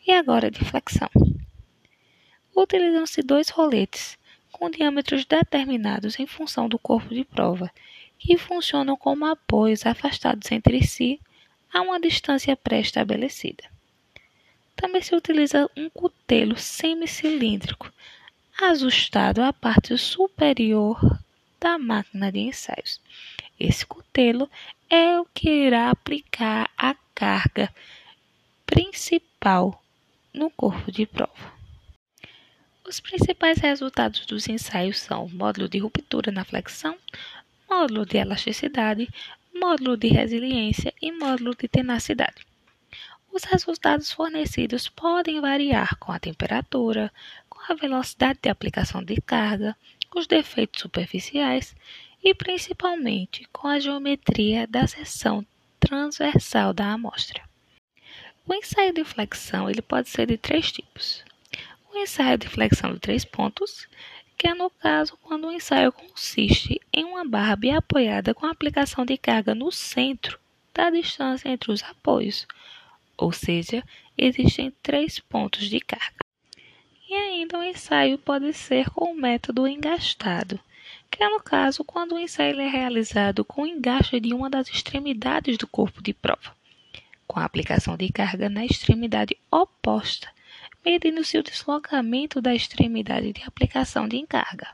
e 0.06 0.12
agora 0.12 0.50
de 0.50 0.64
flexão. 0.66 1.10
Utilizam-se 2.56 3.22
dois 3.22 3.50
roletes, 3.50 4.18
com 4.54 4.70
diâmetros 4.70 5.26
determinados 5.26 6.18
em 6.20 6.26
função 6.26 6.70
do 6.70 6.80
corpo 6.80 7.14
de 7.14 7.26
prova, 7.26 7.70
que 8.18 8.38
funcionam 8.38 8.96
como 8.96 9.26
apoios 9.26 9.86
afastados 9.86 10.50
entre 10.52 10.82
si 10.82 11.20
a 11.74 11.82
uma 11.82 12.00
distância 12.00 12.56
pré-estabelecida. 12.56 13.64
Também 14.76 15.02
se 15.02 15.16
utiliza 15.16 15.70
um 15.76 15.90
cutelo 15.90 16.58
semicilíndrico, 16.58 17.92
ajustado 18.62 19.42
à 19.42 19.52
parte 19.52 19.98
superior 19.98 21.20
da 21.60 21.78
máquina 21.78 22.32
de 22.32 22.40
ensaios. 22.40 23.02
Esse 23.60 23.86
cutelo 23.86 24.50
é 24.90 25.20
o 25.20 25.26
que 25.34 25.50
irá 25.50 25.90
aplicar 25.90 26.70
a 26.78 26.96
carga 27.16 27.74
principal 28.66 29.84
no 30.34 30.50
corpo 30.52 30.92
de 30.92 31.06
prova. 31.06 31.53
Os 32.94 33.00
principais 33.00 33.58
resultados 33.58 34.24
dos 34.28 34.48
ensaios 34.48 35.00
são 35.00 35.28
módulo 35.28 35.68
de 35.68 35.80
ruptura 35.80 36.32
na 36.32 36.46
flexão, 36.46 36.96
módulo 37.68 38.06
de 38.06 38.18
elasticidade, 38.18 39.10
módulo 39.52 39.98
de 39.98 40.10
resiliência 40.10 40.94
e 41.02 41.12
módulo 41.12 41.56
de 41.56 41.68
tenacidade. 41.68 42.46
Os 43.32 43.46
resultados 43.46 44.12
fornecidos 44.12 44.90
podem 44.90 45.42
variar 45.42 45.98
com 45.98 46.12
a 46.12 46.20
temperatura, 46.20 47.12
com 47.50 47.60
a 47.68 47.76
velocidade 47.76 48.38
de 48.44 48.50
aplicação 48.50 49.04
de 49.04 49.20
carga, 49.22 49.76
os 50.16 50.28
defeitos 50.28 50.80
superficiais 50.80 51.76
e 52.24 52.36
principalmente 52.36 53.50
com 53.52 53.68
a 53.68 53.80
geometria 53.80 54.68
da 54.68 54.86
seção 54.86 55.44
transversal 55.80 56.76
da 56.76 56.94
amostra. 56.94 57.42
O 58.48 58.54
ensaio 58.54 58.94
de 58.94 59.04
flexão 59.04 59.68
ele 59.68 59.82
pode 59.82 60.10
ser 60.10 60.28
de 60.28 60.38
três 60.38 60.72
tipos: 60.72 61.26
o 61.94 61.98
ensaio 61.98 62.38
de 62.40 62.48
flexão 62.48 62.94
de 62.94 63.00
três 63.00 63.24
pontos, 63.24 63.88
que 64.36 64.48
é 64.48 64.54
no 64.56 64.70
caso 64.70 65.18
quando 65.22 65.48
o 65.48 65.52
ensaio 65.52 65.92
consiste 65.92 66.82
em 66.92 67.06
uma 67.06 67.24
barra 67.24 67.56
apoiada 67.78 68.34
com 68.34 68.46
a 68.48 68.52
aplicação 68.52 69.06
de 69.06 69.16
carga 69.16 69.54
no 69.54 69.72
centro 69.72 70.40
da 70.74 70.90
distância 70.90 71.50
entre 71.50 71.72
os 71.72 71.84
apoios, 71.84 72.48
ou 73.16 73.32
seja, 73.32 73.84
existem 74.18 74.74
três 74.82 75.20
pontos 75.20 75.70
de 75.70 75.80
carga. 75.80 76.18
E 77.08 77.14
ainda 77.14 77.60
o 77.60 77.64
ensaio 77.64 78.18
pode 78.18 78.52
ser 78.54 78.90
com 78.90 79.12
o 79.12 79.16
método 79.16 79.68
engastado, 79.68 80.60
que 81.12 81.24
é 81.24 81.30
no 81.30 81.40
caso 81.40 81.84
quando 81.84 82.16
o 82.16 82.20
ensaio 82.20 82.60
é 82.60 82.68
realizado 82.68 83.46
com 83.46 83.62
o 83.62 83.68
engaste 83.68 84.20
de 84.20 84.34
uma 84.34 84.50
das 84.50 84.68
extremidades 84.68 85.58
do 85.58 85.68
corpo 85.68 86.02
de 86.02 86.12
prova, 86.12 86.56
com 87.28 87.40
a 87.40 87.46
aplicação 87.46 87.96
de 87.96 88.12
carga 88.12 88.50
na 88.50 88.66
extremidade 88.66 89.38
oposta 89.52 90.28
medindo-se 90.84 91.38
o 91.38 91.44
deslocamento 91.44 92.42
da 92.42 92.54
extremidade 92.54 93.32
de 93.34 93.44
aplicação 93.44 94.08
de 94.08 94.18
encarga. 94.18 94.68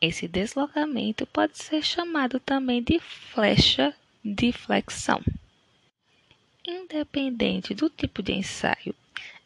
Esse 0.00 0.28
deslocamento 0.28 1.26
pode 1.26 1.58
ser 1.58 1.82
chamado 1.82 2.38
também 2.38 2.82
de 2.82 3.00
flecha 3.00 3.94
de 4.24 4.52
flexão. 4.52 5.22
Independente 6.66 7.74
do 7.74 7.88
tipo 7.88 8.22
de 8.22 8.32
ensaio, 8.32 8.94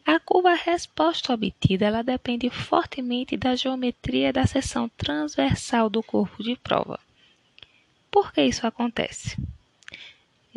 a 0.05 0.19
curva 0.19 0.55
resposta 0.55 1.33
obtida 1.33 1.87
ela 1.87 2.03
depende 2.03 2.51
fortemente 2.51 3.37
da 3.37 3.55
geometria 3.55 4.33
da 4.33 4.47
seção 4.47 4.89
transversal 4.97 5.89
do 5.89 6.03
corpo 6.03 6.43
de 6.43 6.57
prova. 6.57 6.99
Por 8.11 8.33
que 8.33 8.43
isso 8.43 8.67
acontece? 8.67 9.37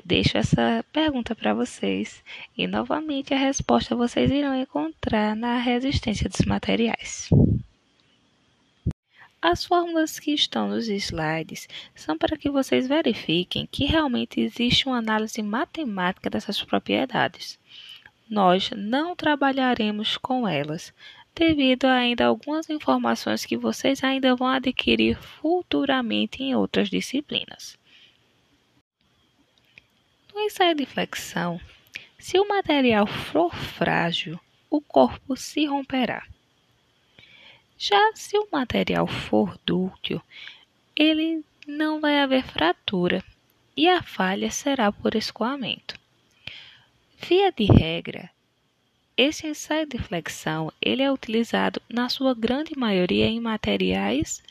Deixo 0.04 0.38
essa 0.38 0.84
pergunta 0.92 1.36
para 1.36 1.54
vocês 1.54 2.24
e 2.58 2.66
novamente 2.68 3.34
a 3.34 3.38
resposta 3.38 3.96
vocês 3.96 4.32
irão 4.32 4.56
encontrar 4.56 5.36
na 5.36 5.58
resistência 5.58 6.30
dos 6.30 6.46
materiais. 6.46 7.30
As 9.42 9.66
fórmulas 9.66 10.20
que 10.20 10.32
estão 10.32 10.70
nos 10.70 10.88
slides 10.88 11.68
são 11.94 12.18
para 12.18 12.38
que 12.38 12.50
vocês 12.50 12.88
verifiquem 12.88 13.68
que 13.70 13.84
realmente 13.84 14.40
existe 14.40 14.88
uma 14.88 15.00
análise 15.00 15.44
matemática 15.44 16.30
dessas 16.30 16.64
propriedades. 16.64 17.60
nós 18.30 18.72
não 18.76 19.16
trabalharemos 19.16 20.18
com 20.18 20.48
elas, 20.48 20.94
devido 21.36 21.86
a 21.86 21.96
ainda 21.96 22.26
algumas 22.26 22.70
informações 22.70 23.46
que 23.46 23.58
vocês 23.58 24.04
ainda 24.04 24.34
vão 24.36 24.48
adquirir 24.48 25.18
futuramente 25.18 26.42
em 26.42 26.56
outras 26.56 26.90
disciplinas. 26.90 27.78
No 30.34 30.40
ensaio 30.42 30.76
de 30.76 30.86
flexão, 30.86 31.62
se 32.18 32.40
o 32.40 32.48
material 32.48 33.06
for 33.06 33.54
frágil, 33.54 34.40
o 34.70 34.82
corpo 34.82 35.38
se 35.38 35.66
romperá. 35.66 36.26
Já 37.78 38.12
se 38.16 38.38
o 38.38 38.48
material 38.52 39.06
for 39.06 39.60
dúctil, 39.66 40.22
ele 40.96 41.44
não 41.68 42.00
vai 42.00 42.20
haver 42.20 42.44
fratura 42.44 43.24
e 43.78 43.88
a 43.88 44.02
falha 44.02 44.50
será 44.50 44.92
por 44.92 45.16
escoamento. 45.16 46.00
Via 47.18 47.52
de 47.52 47.66
regra, 47.66 48.30
esse 49.16 49.46
ensaio 49.46 49.86
de 49.86 50.00
flexão 50.00 50.72
ele 50.82 51.04
é 51.04 51.12
utilizado 51.12 51.80
na 51.88 52.10
sua 52.10 52.34
grande 52.34 52.76
maioria 52.76 53.28
em 53.28 53.40
materiais 53.40 54.42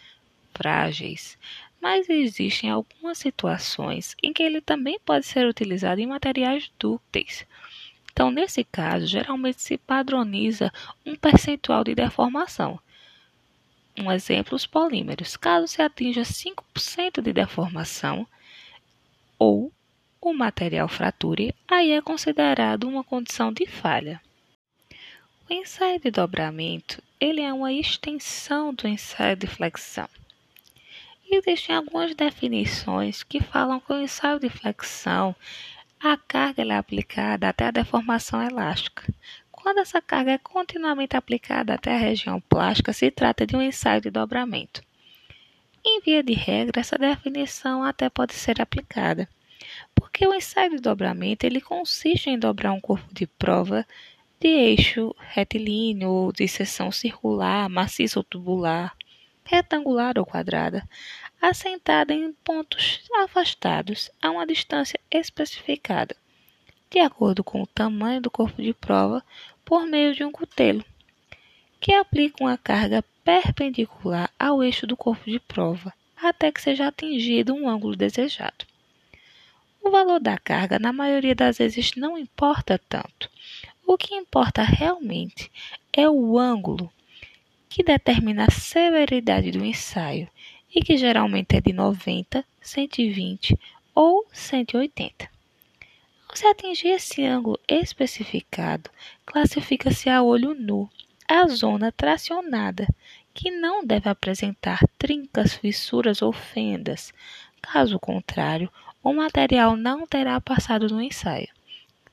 frágeis, 0.54 1.36
mas 1.82 2.08
existem 2.08 2.70
algumas 2.70 3.18
situações 3.18 4.14
em 4.22 4.32
que 4.32 4.40
ele 4.40 4.60
também 4.60 5.00
pode 5.00 5.26
ser 5.26 5.44
utilizado 5.48 6.00
em 6.00 6.06
materiais 6.06 6.70
dúcteis. 6.78 7.44
Então, 8.12 8.30
nesse 8.30 8.62
caso, 8.62 9.04
geralmente 9.04 9.60
se 9.60 9.76
padroniza 9.76 10.72
um 11.04 11.16
percentual 11.16 11.82
de 11.82 11.92
deformação. 11.92 12.78
Um 13.98 14.12
exemplo, 14.12 14.54
os 14.54 14.64
polímeros. 14.64 15.36
Caso 15.36 15.66
se 15.66 15.82
atinja 15.82 16.22
5% 16.22 17.20
de 17.20 17.32
deformação 17.32 18.28
ou 19.36 19.72
o 20.20 20.32
material 20.32 20.86
frature, 20.86 21.52
aí 21.66 21.90
é 21.90 22.00
considerado 22.00 22.84
uma 22.84 23.02
condição 23.02 23.52
de 23.52 23.66
falha. 23.66 24.22
O 25.50 25.52
ensaio 25.52 25.98
de 25.98 26.12
dobramento, 26.12 27.02
ele 27.18 27.40
é 27.40 27.52
uma 27.52 27.72
extensão 27.72 28.72
do 28.72 28.86
ensaio 28.86 29.34
de 29.34 29.48
flexão. 29.48 30.08
Existem 31.34 31.74
algumas 31.74 32.14
definições 32.14 33.22
que 33.22 33.40
falam 33.40 33.80
que 33.80 33.90
o 33.90 33.98
ensaio 33.98 34.38
de 34.38 34.50
flexão 34.50 35.34
a 35.98 36.14
carga 36.14 36.62
é 36.62 36.76
aplicada 36.76 37.48
até 37.48 37.64
a 37.64 37.70
deformação 37.70 38.42
elástica. 38.42 39.02
Quando 39.50 39.78
essa 39.78 40.02
carga 40.02 40.32
é 40.32 40.38
continuamente 40.38 41.16
aplicada 41.16 41.72
até 41.72 41.94
a 41.94 41.98
região 41.98 42.38
plástica, 42.38 42.92
se 42.92 43.10
trata 43.10 43.46
de 43.46 43.56
um 43.56 43.62
ensaio 43.62 44.02
de 44.02 44.10
dobramento. 44.10 44.82
Em 45.82 46.02
via 46.02 46.22
de 46.22 46.34
regra, 46.34 46.80
essa 46.80 46.98
definição 46.98 47.82
até 47.82 48.10
pode 48.10 48.34
ser 48.34 48.60
aplicada, 48.60 49.26
porque 49.94 50.26
o 50.26 50.34
ensaio 50.34 50.72
de 50.72 50.82
dobramento 50.82 51.46
ele 51.46 51.62
consiste 51.62 52.28
em 52.28 52.38
dobrar 52.38 52.72
um 52.72 52.80
corpo 52.80 53.08
de 53.10 53.26
prova 53.26 53.86
de 54.38 54.48
eixo 54.48 55.14
retilíneo 55.18 56.30
de 56.36 56.46
seção 56.46 56.92
circular, 56.92 57.70
maciça 57.70 58.18
ou 58.18 58.24
tubular, 58.24 58.94
retangular 59.44 60.18
ou 60.18 60.24
quadrada, 60.24 60.88
assentada 61.40 62.14
em 62.14 62.32
pontos 62.44 63.02
afastados 63.22 64.10
a 64.20 64.30
uma 64.30 64.46
distância 64.46 64.98
especificada, 65.10 66.16
de 66.90 66.98
acordo 66.98 67.42
com 67.42 67.62
o 67.62 67.66
tamanho 67.66 68.20
do 68.20 68.30
corpo 68.30 68.62
de 68.62 68.72
prova, 68.72 69.24
por 69.64 69.86
meio 69.86 70.14
de 70.14 70.24
um 70.24 70.30
cutelo, 70.30 70.84
que 71.80 71.92
aplica 71.92 72.44
uma 72.44 72.56
carga 72.56 73.04
perpendicular 73.24 74.30
ao 74.38 74.62
eixo 74.62 74.86
do 74.86 74.96
corpo 74.96 75.30
de 75.30 75.40
prova, 75.40 75.92
até 76.16 76.52
que 76.52 76.60
seja 76.60 76.86
atingido 76.86 77.54
um 77.54 77.68
ângulo 77.68 77.96
desejado. 77.96 78.64
O 79.82 79.90
valor 79.90 80.20
da 80.20 80.38
carga, 80.38 80.78
na 80.78 80.92
maioria 80.92 81.34
das 81.34 81.58
vezes, 81.58 81.92
não 81.96 82.16
importa 82.16 82.78
tanto. 82.88 83.28
O 83.84 83.98
que 83.98 84.14
importa 84.14 84.62
realmente 84.62 85.50
é 85.92 86.08
o 86.08 86.38
ângulo 86.38 86.92
que 87.72 87.82
determina 87.82 88.44
a 88.44 88.50
severidade 88.50 89.50
do 89.50 89.64
ensaio 89.64 90.28
e 90.74 90.82
que 90.82 90.94
geralmente 90.98 91.56
é 91.56 91.60
de 91.60 91.72
90, 91.72 92.44
120 92.60 93.58
ou 93.94 94.26
180. 94.30 95.26
Ao 96.28 96.36
se 96.36 96.46
atingir 96.46 96.88
esse 96.88 97.24
ângulo 97.24 97.58
especificado, 97.66 98.90
classifica-se 99.24 100.10
a 100.10 100.22
olho 100.22 100.52
nu 100.52 100.86
a 101.26 101.46
zona 101.46 101.90
tracionada, 101.90 102.86
que 103.32 103.50
não 103.50 103.82
deve 103.82 104.10
apresentar 104.10 104.80
trincas, 104.98 105.54
fissuras 105.54 106.20
ou 106.20 106.30
fendas. 106.30 107.10
Caso 107.62 107.98
contrário, 107.98 108.70
o 109.02 109.14
material 109.14 109.78
não 109.78 110.06
terá 110.06 110.38
passado 110.42 110.88
no 110.88 111.00
ensaio. 111.00 111.48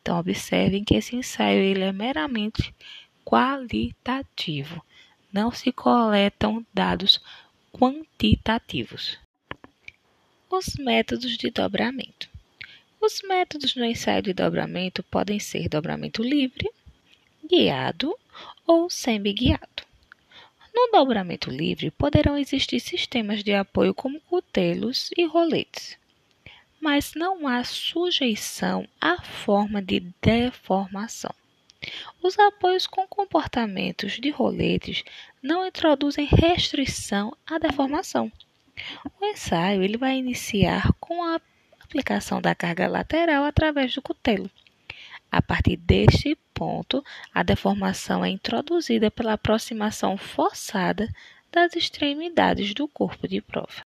Então, 0.02 0.18
observem 0.18 0.86
que 0.86 0.96
esse 0.96 1.18
ensaio 1.18 1.62
ele 1.62 1.84
é 1.84 1.92
meramente 1.92 2.74
qualitativo. 3.26 4.82
Não 5.32 5.52
se 5.52 5.72
coletam 5.72 6.66
dados 6.74 7.22
quantitativos. 7.72 9.20
Os 10.50 10.74
métodos 10.76 11.38
de 11.38 11.52
dobramento. 11.52 12.28
Os 13.00 13.22
métodos 13.22 13.76
no 13.76 13.86
ensaio 13.86 14.24
de 14.24 14.34
dobramento 14.34 15.04
podem 15.04 15.40
ser 15.40 15.70
dobramento 15.70 16.24
livre, 16.24 16.72
guiado 17.48 18.18
ou 18.66 18.90
semi-guiado. 18.90 19.84
No 20.74 20.90
dobramento 20.92 21.52
livre, 21.52 21.92
poderão 21.92 22.36
existir 22.36 22.80
sistemas 22.80 23.44
de 23.44 23.54
apoio 23.54 23.94
como 23.94 24.20
cutelos 24.22 25.12
e 25.16 25.26
roletes, 25.26 25.96
mas 26.82 27.14
não 27.14 27.48
há 27.48 27.64
sujeição 27.64 28.88
à 29.00 29.22
forma 29.22 29.80
de 29.80 30.00
deformação. 30.22 31.36
Os 32.22 32.38
apoios 32.38 32.86
com 32.86 33.08
comportamentos 33.08 34.20
de 34.20 34.30
roletes 34.30 35.04
não 35.42 35.66
introduzem 35.66 36.26
restrição 36.26 37.36
à 37.48 37.58
deformação. 37.58 38.30
O 39.20 39.26
ensaio 39.26 39.82
ele 39.82 39.98
vai 39.98 40.18
iniciar 40.18 40.92
com 41.00 41.24
a 41.24 41.40
aplicação 41.80 42.42
da 42.42 42.54
carga 42.54 42.88
lateral 42.88 43.46
através 43.46 43.94
do 43.96 44.02
cutelo. 44.02 44.50
A 45.32 45.42
partir 45.42 45.78
deste 45.78 46.36
ponto, 46.54 47.04
a 47.34 47.44
deformação 47.44 48.26
é 48.26 48.30
introduzida 48.30 49.10
pela 49.10 49.34
aproximação 49.34 50.18
forçada 50.18 51.08
das 51.50 51.76
extremidades 51.76 52.74
do 52.74 52.88
corpo 52.88 53.28
de 53.28 53.40
prova. 53.40 53.86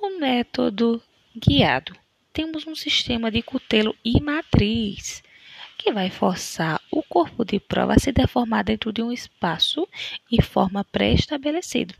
No 0.00 0.20
método 0.20 1.02
guiado, 1.36 1.96
temos 2.32 2.66
um 2.66 2.74
sistema 2.76 3.30
de 3.32 3.42
cutelo 3.42 3.96
e 4.04 4.20
matriz 4.20 5.23
que 5.84 5.92
vai 5.92 6.08
forçar 6.08 6.80
o 6.90 7.02
corpo 7.02 7.44
de 7.44 7.60
prova 7.60 7.92
a 7.92 7.98
se 7.98 8.10
deformar 8.10 8.64
dentro 8.64 8.90
de 8.90 9.02
um 9.02 9.12
espaço 9.12 9.86
e 10.32 10.40
forma 10.40 10.82
pré-estabelecido. 10.82 11.94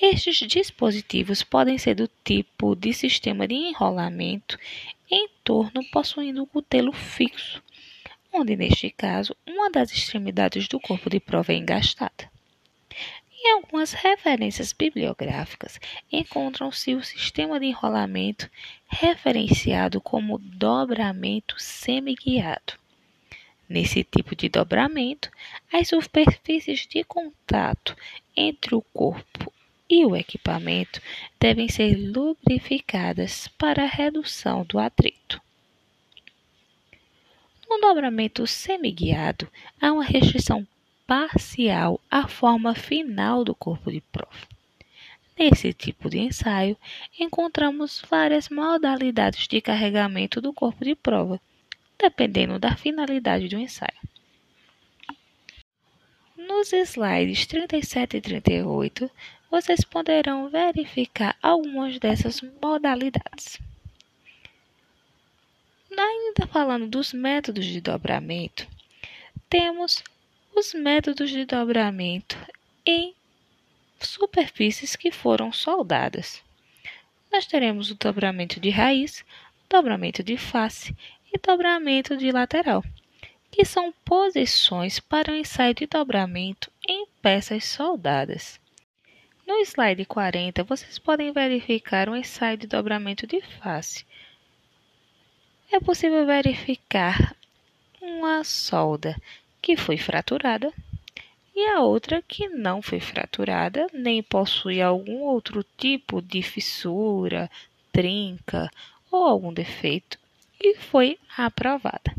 Estes 0.00 0.36
dispositivos 0.36 1.42
podem 1.42 1.76
ser 1.76 1.96
do 1.96 2.08
tipo 2.22 2.76
de 2.76 2.92
sistema 2.92 3.48
de 3.48 3.54
enrolamento 3.54 4.56
em 5.10 5.28
torno 5.42 5.84
possuindo 5.90 6.40
um 6.40 6.46
cutelo 6.46 6.92
fixo, 6.92 7.60
onde 8.32 8.54
neste 8.54 8.90
caso 8.90 9.36
uma 9.44 9.68
das 9.68 9.90
extremidades 9.92 10.68
do 10.68 10.78
corpo 10.78 11.10
de 11.10 11.18
prova 11.18 11.52
é 11.52 11.56
engastada. 11.56 12.30
Em 13.44 13.54
algumas 13.54 13.92
referências 13.92 14.72
bibliográficas 14.72 15.80
encontram-se 16.12 16.94
o 16.94 17.02
sistema 17.02 17.58
de 17.58 17.66
enrolamento 17.66 18.48
referenciado 18.86 20.00
como 20.00 20.38
dobramento 20.38 21.56
semiguiado. 21.58 22.74
Nesse 23.68 24.04
tipo 24.04 24.36
de 24.36 24.48
dobramento, 24.48 25.28
as 25.72 25.88
superfícies 25.88 26.86
de 26.86 27.02
contato 27.02 27.96
entre 28.36 28.76
o 28.76 28.82
corpo 28.82 29.52
e 29.90 30.06
o 30.06 30.14
equipamento 30.14 31.02
devem 31.40 31.68
ser 31.68 31.96
lubrificadas 31.96 33.48
para 33.58 33.86
redução 33.86 34.64
do 34.64 34.78
atrito. 34.78 35.42
No 37.68 37.80
dobramento 37.80 38.46
semiguiado, 38.46 39.50
há 39.80 39.92
uma 39.92 40.04
restrição 40.04 40.64
parcial 41.12 42.00
à 42.10 42.26
forma 42.26 42.74
final 42.74 43.44
do 43.44 43.54
corpo 43.54 43.92
de 43.92 44.00
prova. 44.00 44.48
Nesse 45.38 45.74
tipo 45.74 46.08
de 46.08 46.18
ensaio, 46.18 46.74
encontramos 47.20 48.02
várias 48.08 48.48
modalidades 48.48 49.46
de 49.46 49.60
carregamento 49.60 50.40
do 50.40 50.54
corpo 50.54 50.82
de 50.82 50.94
prova, 50.94 51.38
dependendo 51.98 52.58
da 52.58 52.74
finalidade 52.74 53.46
do 53.46 53.58
ensaio. 53.58 54.00
Nos 56.34 56.72
slides 56.72 57.44
37 57.44 58.16
e 58.16 58.20
38, 58.22 59.10
vocês 59.50 59.84
poderão 59.84 60.48
verificar 60.48 61.36
algumas 61.42 61.98
dessas 61.98 62.40
modalidades. 62.62 63.60
Ainda 65.94 66.46
falando 66.46 66.86
dos 66.86 67.12
métodos 67.12 67.66
de 67.66 67.82
dobramento, 67.82 68.66
temos 69.50 70.02
os 70.54 70.74
métodos 70.74 71.30
de 71.30 71.44
dobramento 71.44 72.36
em 72.84 73.14
superfícies 74.00 74.96
que 74.96 75.10
foram 75.10 75.52
soldadas. 75.52 76.42
Nós 77.32 77.46
teremos 77.46 77.90
o 77.90 77.94
dobramento 77.94 78.60
de 78.60 78.70
raiz, 78.70 79.24
dobramento 79.68 80.22
de 80.22 80.36
face 80.36 80.94
e 81.32 81.38
dobramento 81.38 82.16
de 82.16 82.30
lateral, 82.30 82.84
que 83.50 83.64
são 83.64 83.92
posições 84.04 85.00
para 85.00 85.32
o 85.32 85.36
ensaio 85.36 85.74
de 85.74 85.86
dobramento 85.86 86.70
em 86.86 87.06
peças 87.22 87.64
soldadas. 87.64 88.60
No 89.46 89.58
slide 89.60 90.04
40, 90.04 90.62
vocês 90.64 90.98
podem 90.98 91.32
verificar 91.32 92.08
o 92.08 92.16
ensaio 92.16 92.58
de 92.58 92.66
dobramento 92.66 93.26
de 93.26 93.40
face. 93.40 94.04
É 95.70 95.80
possível 95.80 96.26
verificar 96.26 97.34
uma 98.00 98.44
solda 98.44 99.16
que 99.62 99.76
foi 99.76 99.96
fraturada 99.96 100.72
e 101.54 101.68
a 101.68 101.80
outra 101.80 102.20
que 102.20 102.48
não 102.48 102.82
foi 102.82 102.98
fraturada 102.98 103.86
nem 103.92 104.22
possui 104.22 104.82
algum 104.82 105.20
outro 105.20 105.64
tipo 105.78 106.20
de 106.20 106.42
fissura, 106.42 107.48
trinca 107.92 108.68
ou 109.10 109.24
algum 109.24 109.52
defeito 109.52 110.18
e 110.60 110.74
foi 110.76 111.18
aprovada. 111.36 112.14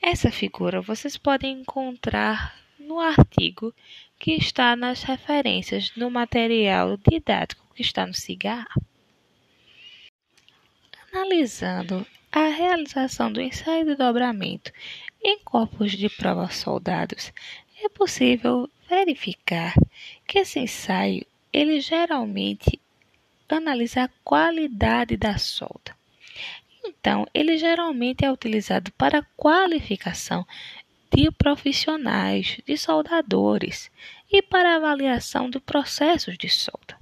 Essa 0.00 0.30
figura 0.30 0.80
vocês 0.80 1.16
podem 1.16 1.60
encontrar 1.60 2.56
no 2.78 2.98
artigo 2.98 3.72
que 4.18 4.32
está 4.32 4.76
nas 4.76 5.02
referências 5.02 5.92
no 5.96 6.10
material 6.10 6.96
didático 6.96 7.64
que 7.74 7.82
está 7.82 8.06
no 8.06 8.14
cigarro. 8.14 8.82
Analisando 11.12 12.06
a 12.32 12.48
realização 12.48 13.30
do 13.30 13.40
ensaio 13.40 13.84
de 13.84 13.94
dobramento 13.94 14.72
em 15.22 15.38
corpos 15.38 15.92
de 15.92 16.08
prova 16.08 16.50
soldados, 16.50 17.32
é 17.82 17.88
possível 17.88 18.68
verificar 18.88 19.74
que 20.26 20.40
esse 20.40 20.58
ensaio 20.58 21.24
ele 21.52 21.80
geralmente 21.80 22.80
analisa 23.48 24.04
a 24.04 24.10
qualidade 24.24 25.16
da 25.16 25.36
solda. 25.38 25.94
Então, 26.84 27.26
ele 27.32 27.58
geralmente 27.58 28.24
é 28.24 28.32
utilizado 28.32 28.90
para 28.92 29.26
qualificação 29.36 30.46
de 31.14 31.30
profissionais, 31.30 32.58
de 32.66 32.76
soldadores 32.76 33.90
e 34.30 34.40
para 34.40 34.76
avaliação 34.76 35.50
de 35.50 35.60
processos 35.60 36.38
de 36.38 36.48
solda. 36.48 36.98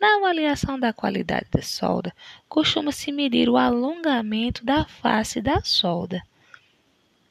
Na 0.00 0.16
avaliação 0.16 0.78
da 0.78 0.92
qualidade 0.92 1.46
da 1.50 1.62
solda, 1.62 2.12
costuma-se 2.48 3.12
medir 3.12 3.48
o 3.48 3.56
alongamento 3.56 4.64
da 4.64 4.84
face 4.84 5.40
da 5.40 5.62
solda. 5.62 6.20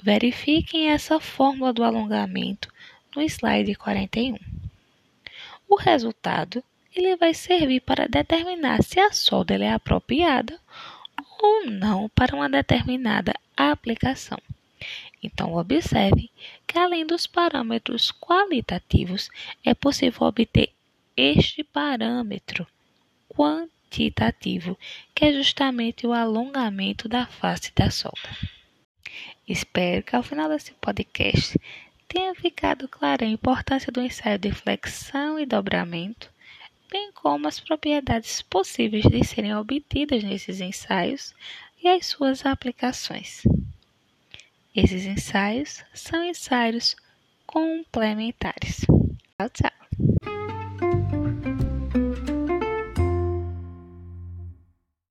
Verifiquem 0.01 0.89
essa 0.89 1.19
fórmula 1.19 1.71
do 1.71 1.83
alongamento 1.83 2.67
no 3.15 3.21
slide 3.21 3.75
41. 3.75 4.35
O 5.69 5.75
resultado 5.75 6.63
ele 6.95 7.15
vai 7.15 7.35
servir 7.35 7.81
para 7.81 8.07
determinar 8.07 8.81
se 8.81 8.99
a 8.99 9.11
solda 9.11 9.53
é 9.53 9.71
apropriada 9.71 10.59
ou 11.39 11.67
não 11.67 12.09
para 12.09 12.35
uma 12.35 12.49
determinada 12.49 13.33
aplicação. 13.55 14.39
Então, 15.21 15.53
observe 15.53 16.31
que 16.65 16.79
além 16.79 17.05
dos 17.05 17.27
parâmetros 17.27 18.11
qualitativos, 18.11 19.29
é 19.63 19.75
possível 19.75 20.23
obter 20.25 20.71
este 21.15 21.63
parâmetro 21.63 22.65
quantitativo, 23.29 24.75
que 25.13 25.25
é 25.25 25.33
justamente 25.33 26.07
o 26.07 26.13
alongamento 26.13 27.07
da 27.07 27.27
face 27.27 27.71
da 27.75 27.91
solda. 27.91 28.29
Espero 29.47 30.03
que 30.03 30.15
ao 30.15 30.23
final 30.23 30.49
desse 30.49 30.71
podcast 30.73 31.59
tenha 32.07 32.35
ficado 32.35 32.87
clara 32.87 33.25
a 33.25 33.29
importância 33.29 33.91
do 33.91 34.01
ensaio 34.01 34.37
de 34.37 34.51
flexão 34.51 35.39
e 35.39 35.45
dobramento, 35.45 36.29
bem 36.91 37.11
como 37.13 37.47
as 37.47 37.59
propriedades 37.59 38.41
possíveis 38.41 39.05
de 39.05 39.23
serem 39.23 39.55
obtidas 39.55 40.23
nesses 40.23 40.59
ensaios 40.59 41.33
e 41.81 41.87
as 41.87 42.05
suas 42.05 42.45
aplicações. 42.45 43.43
Esses 44.75 45.05
ensaios 45.05 45.83
são 45.93 46.23
ensaios 46.23 46.95
complementares. 47.45 48.85
Tchau, 49.37 49.49
tchau. 49.49 50.50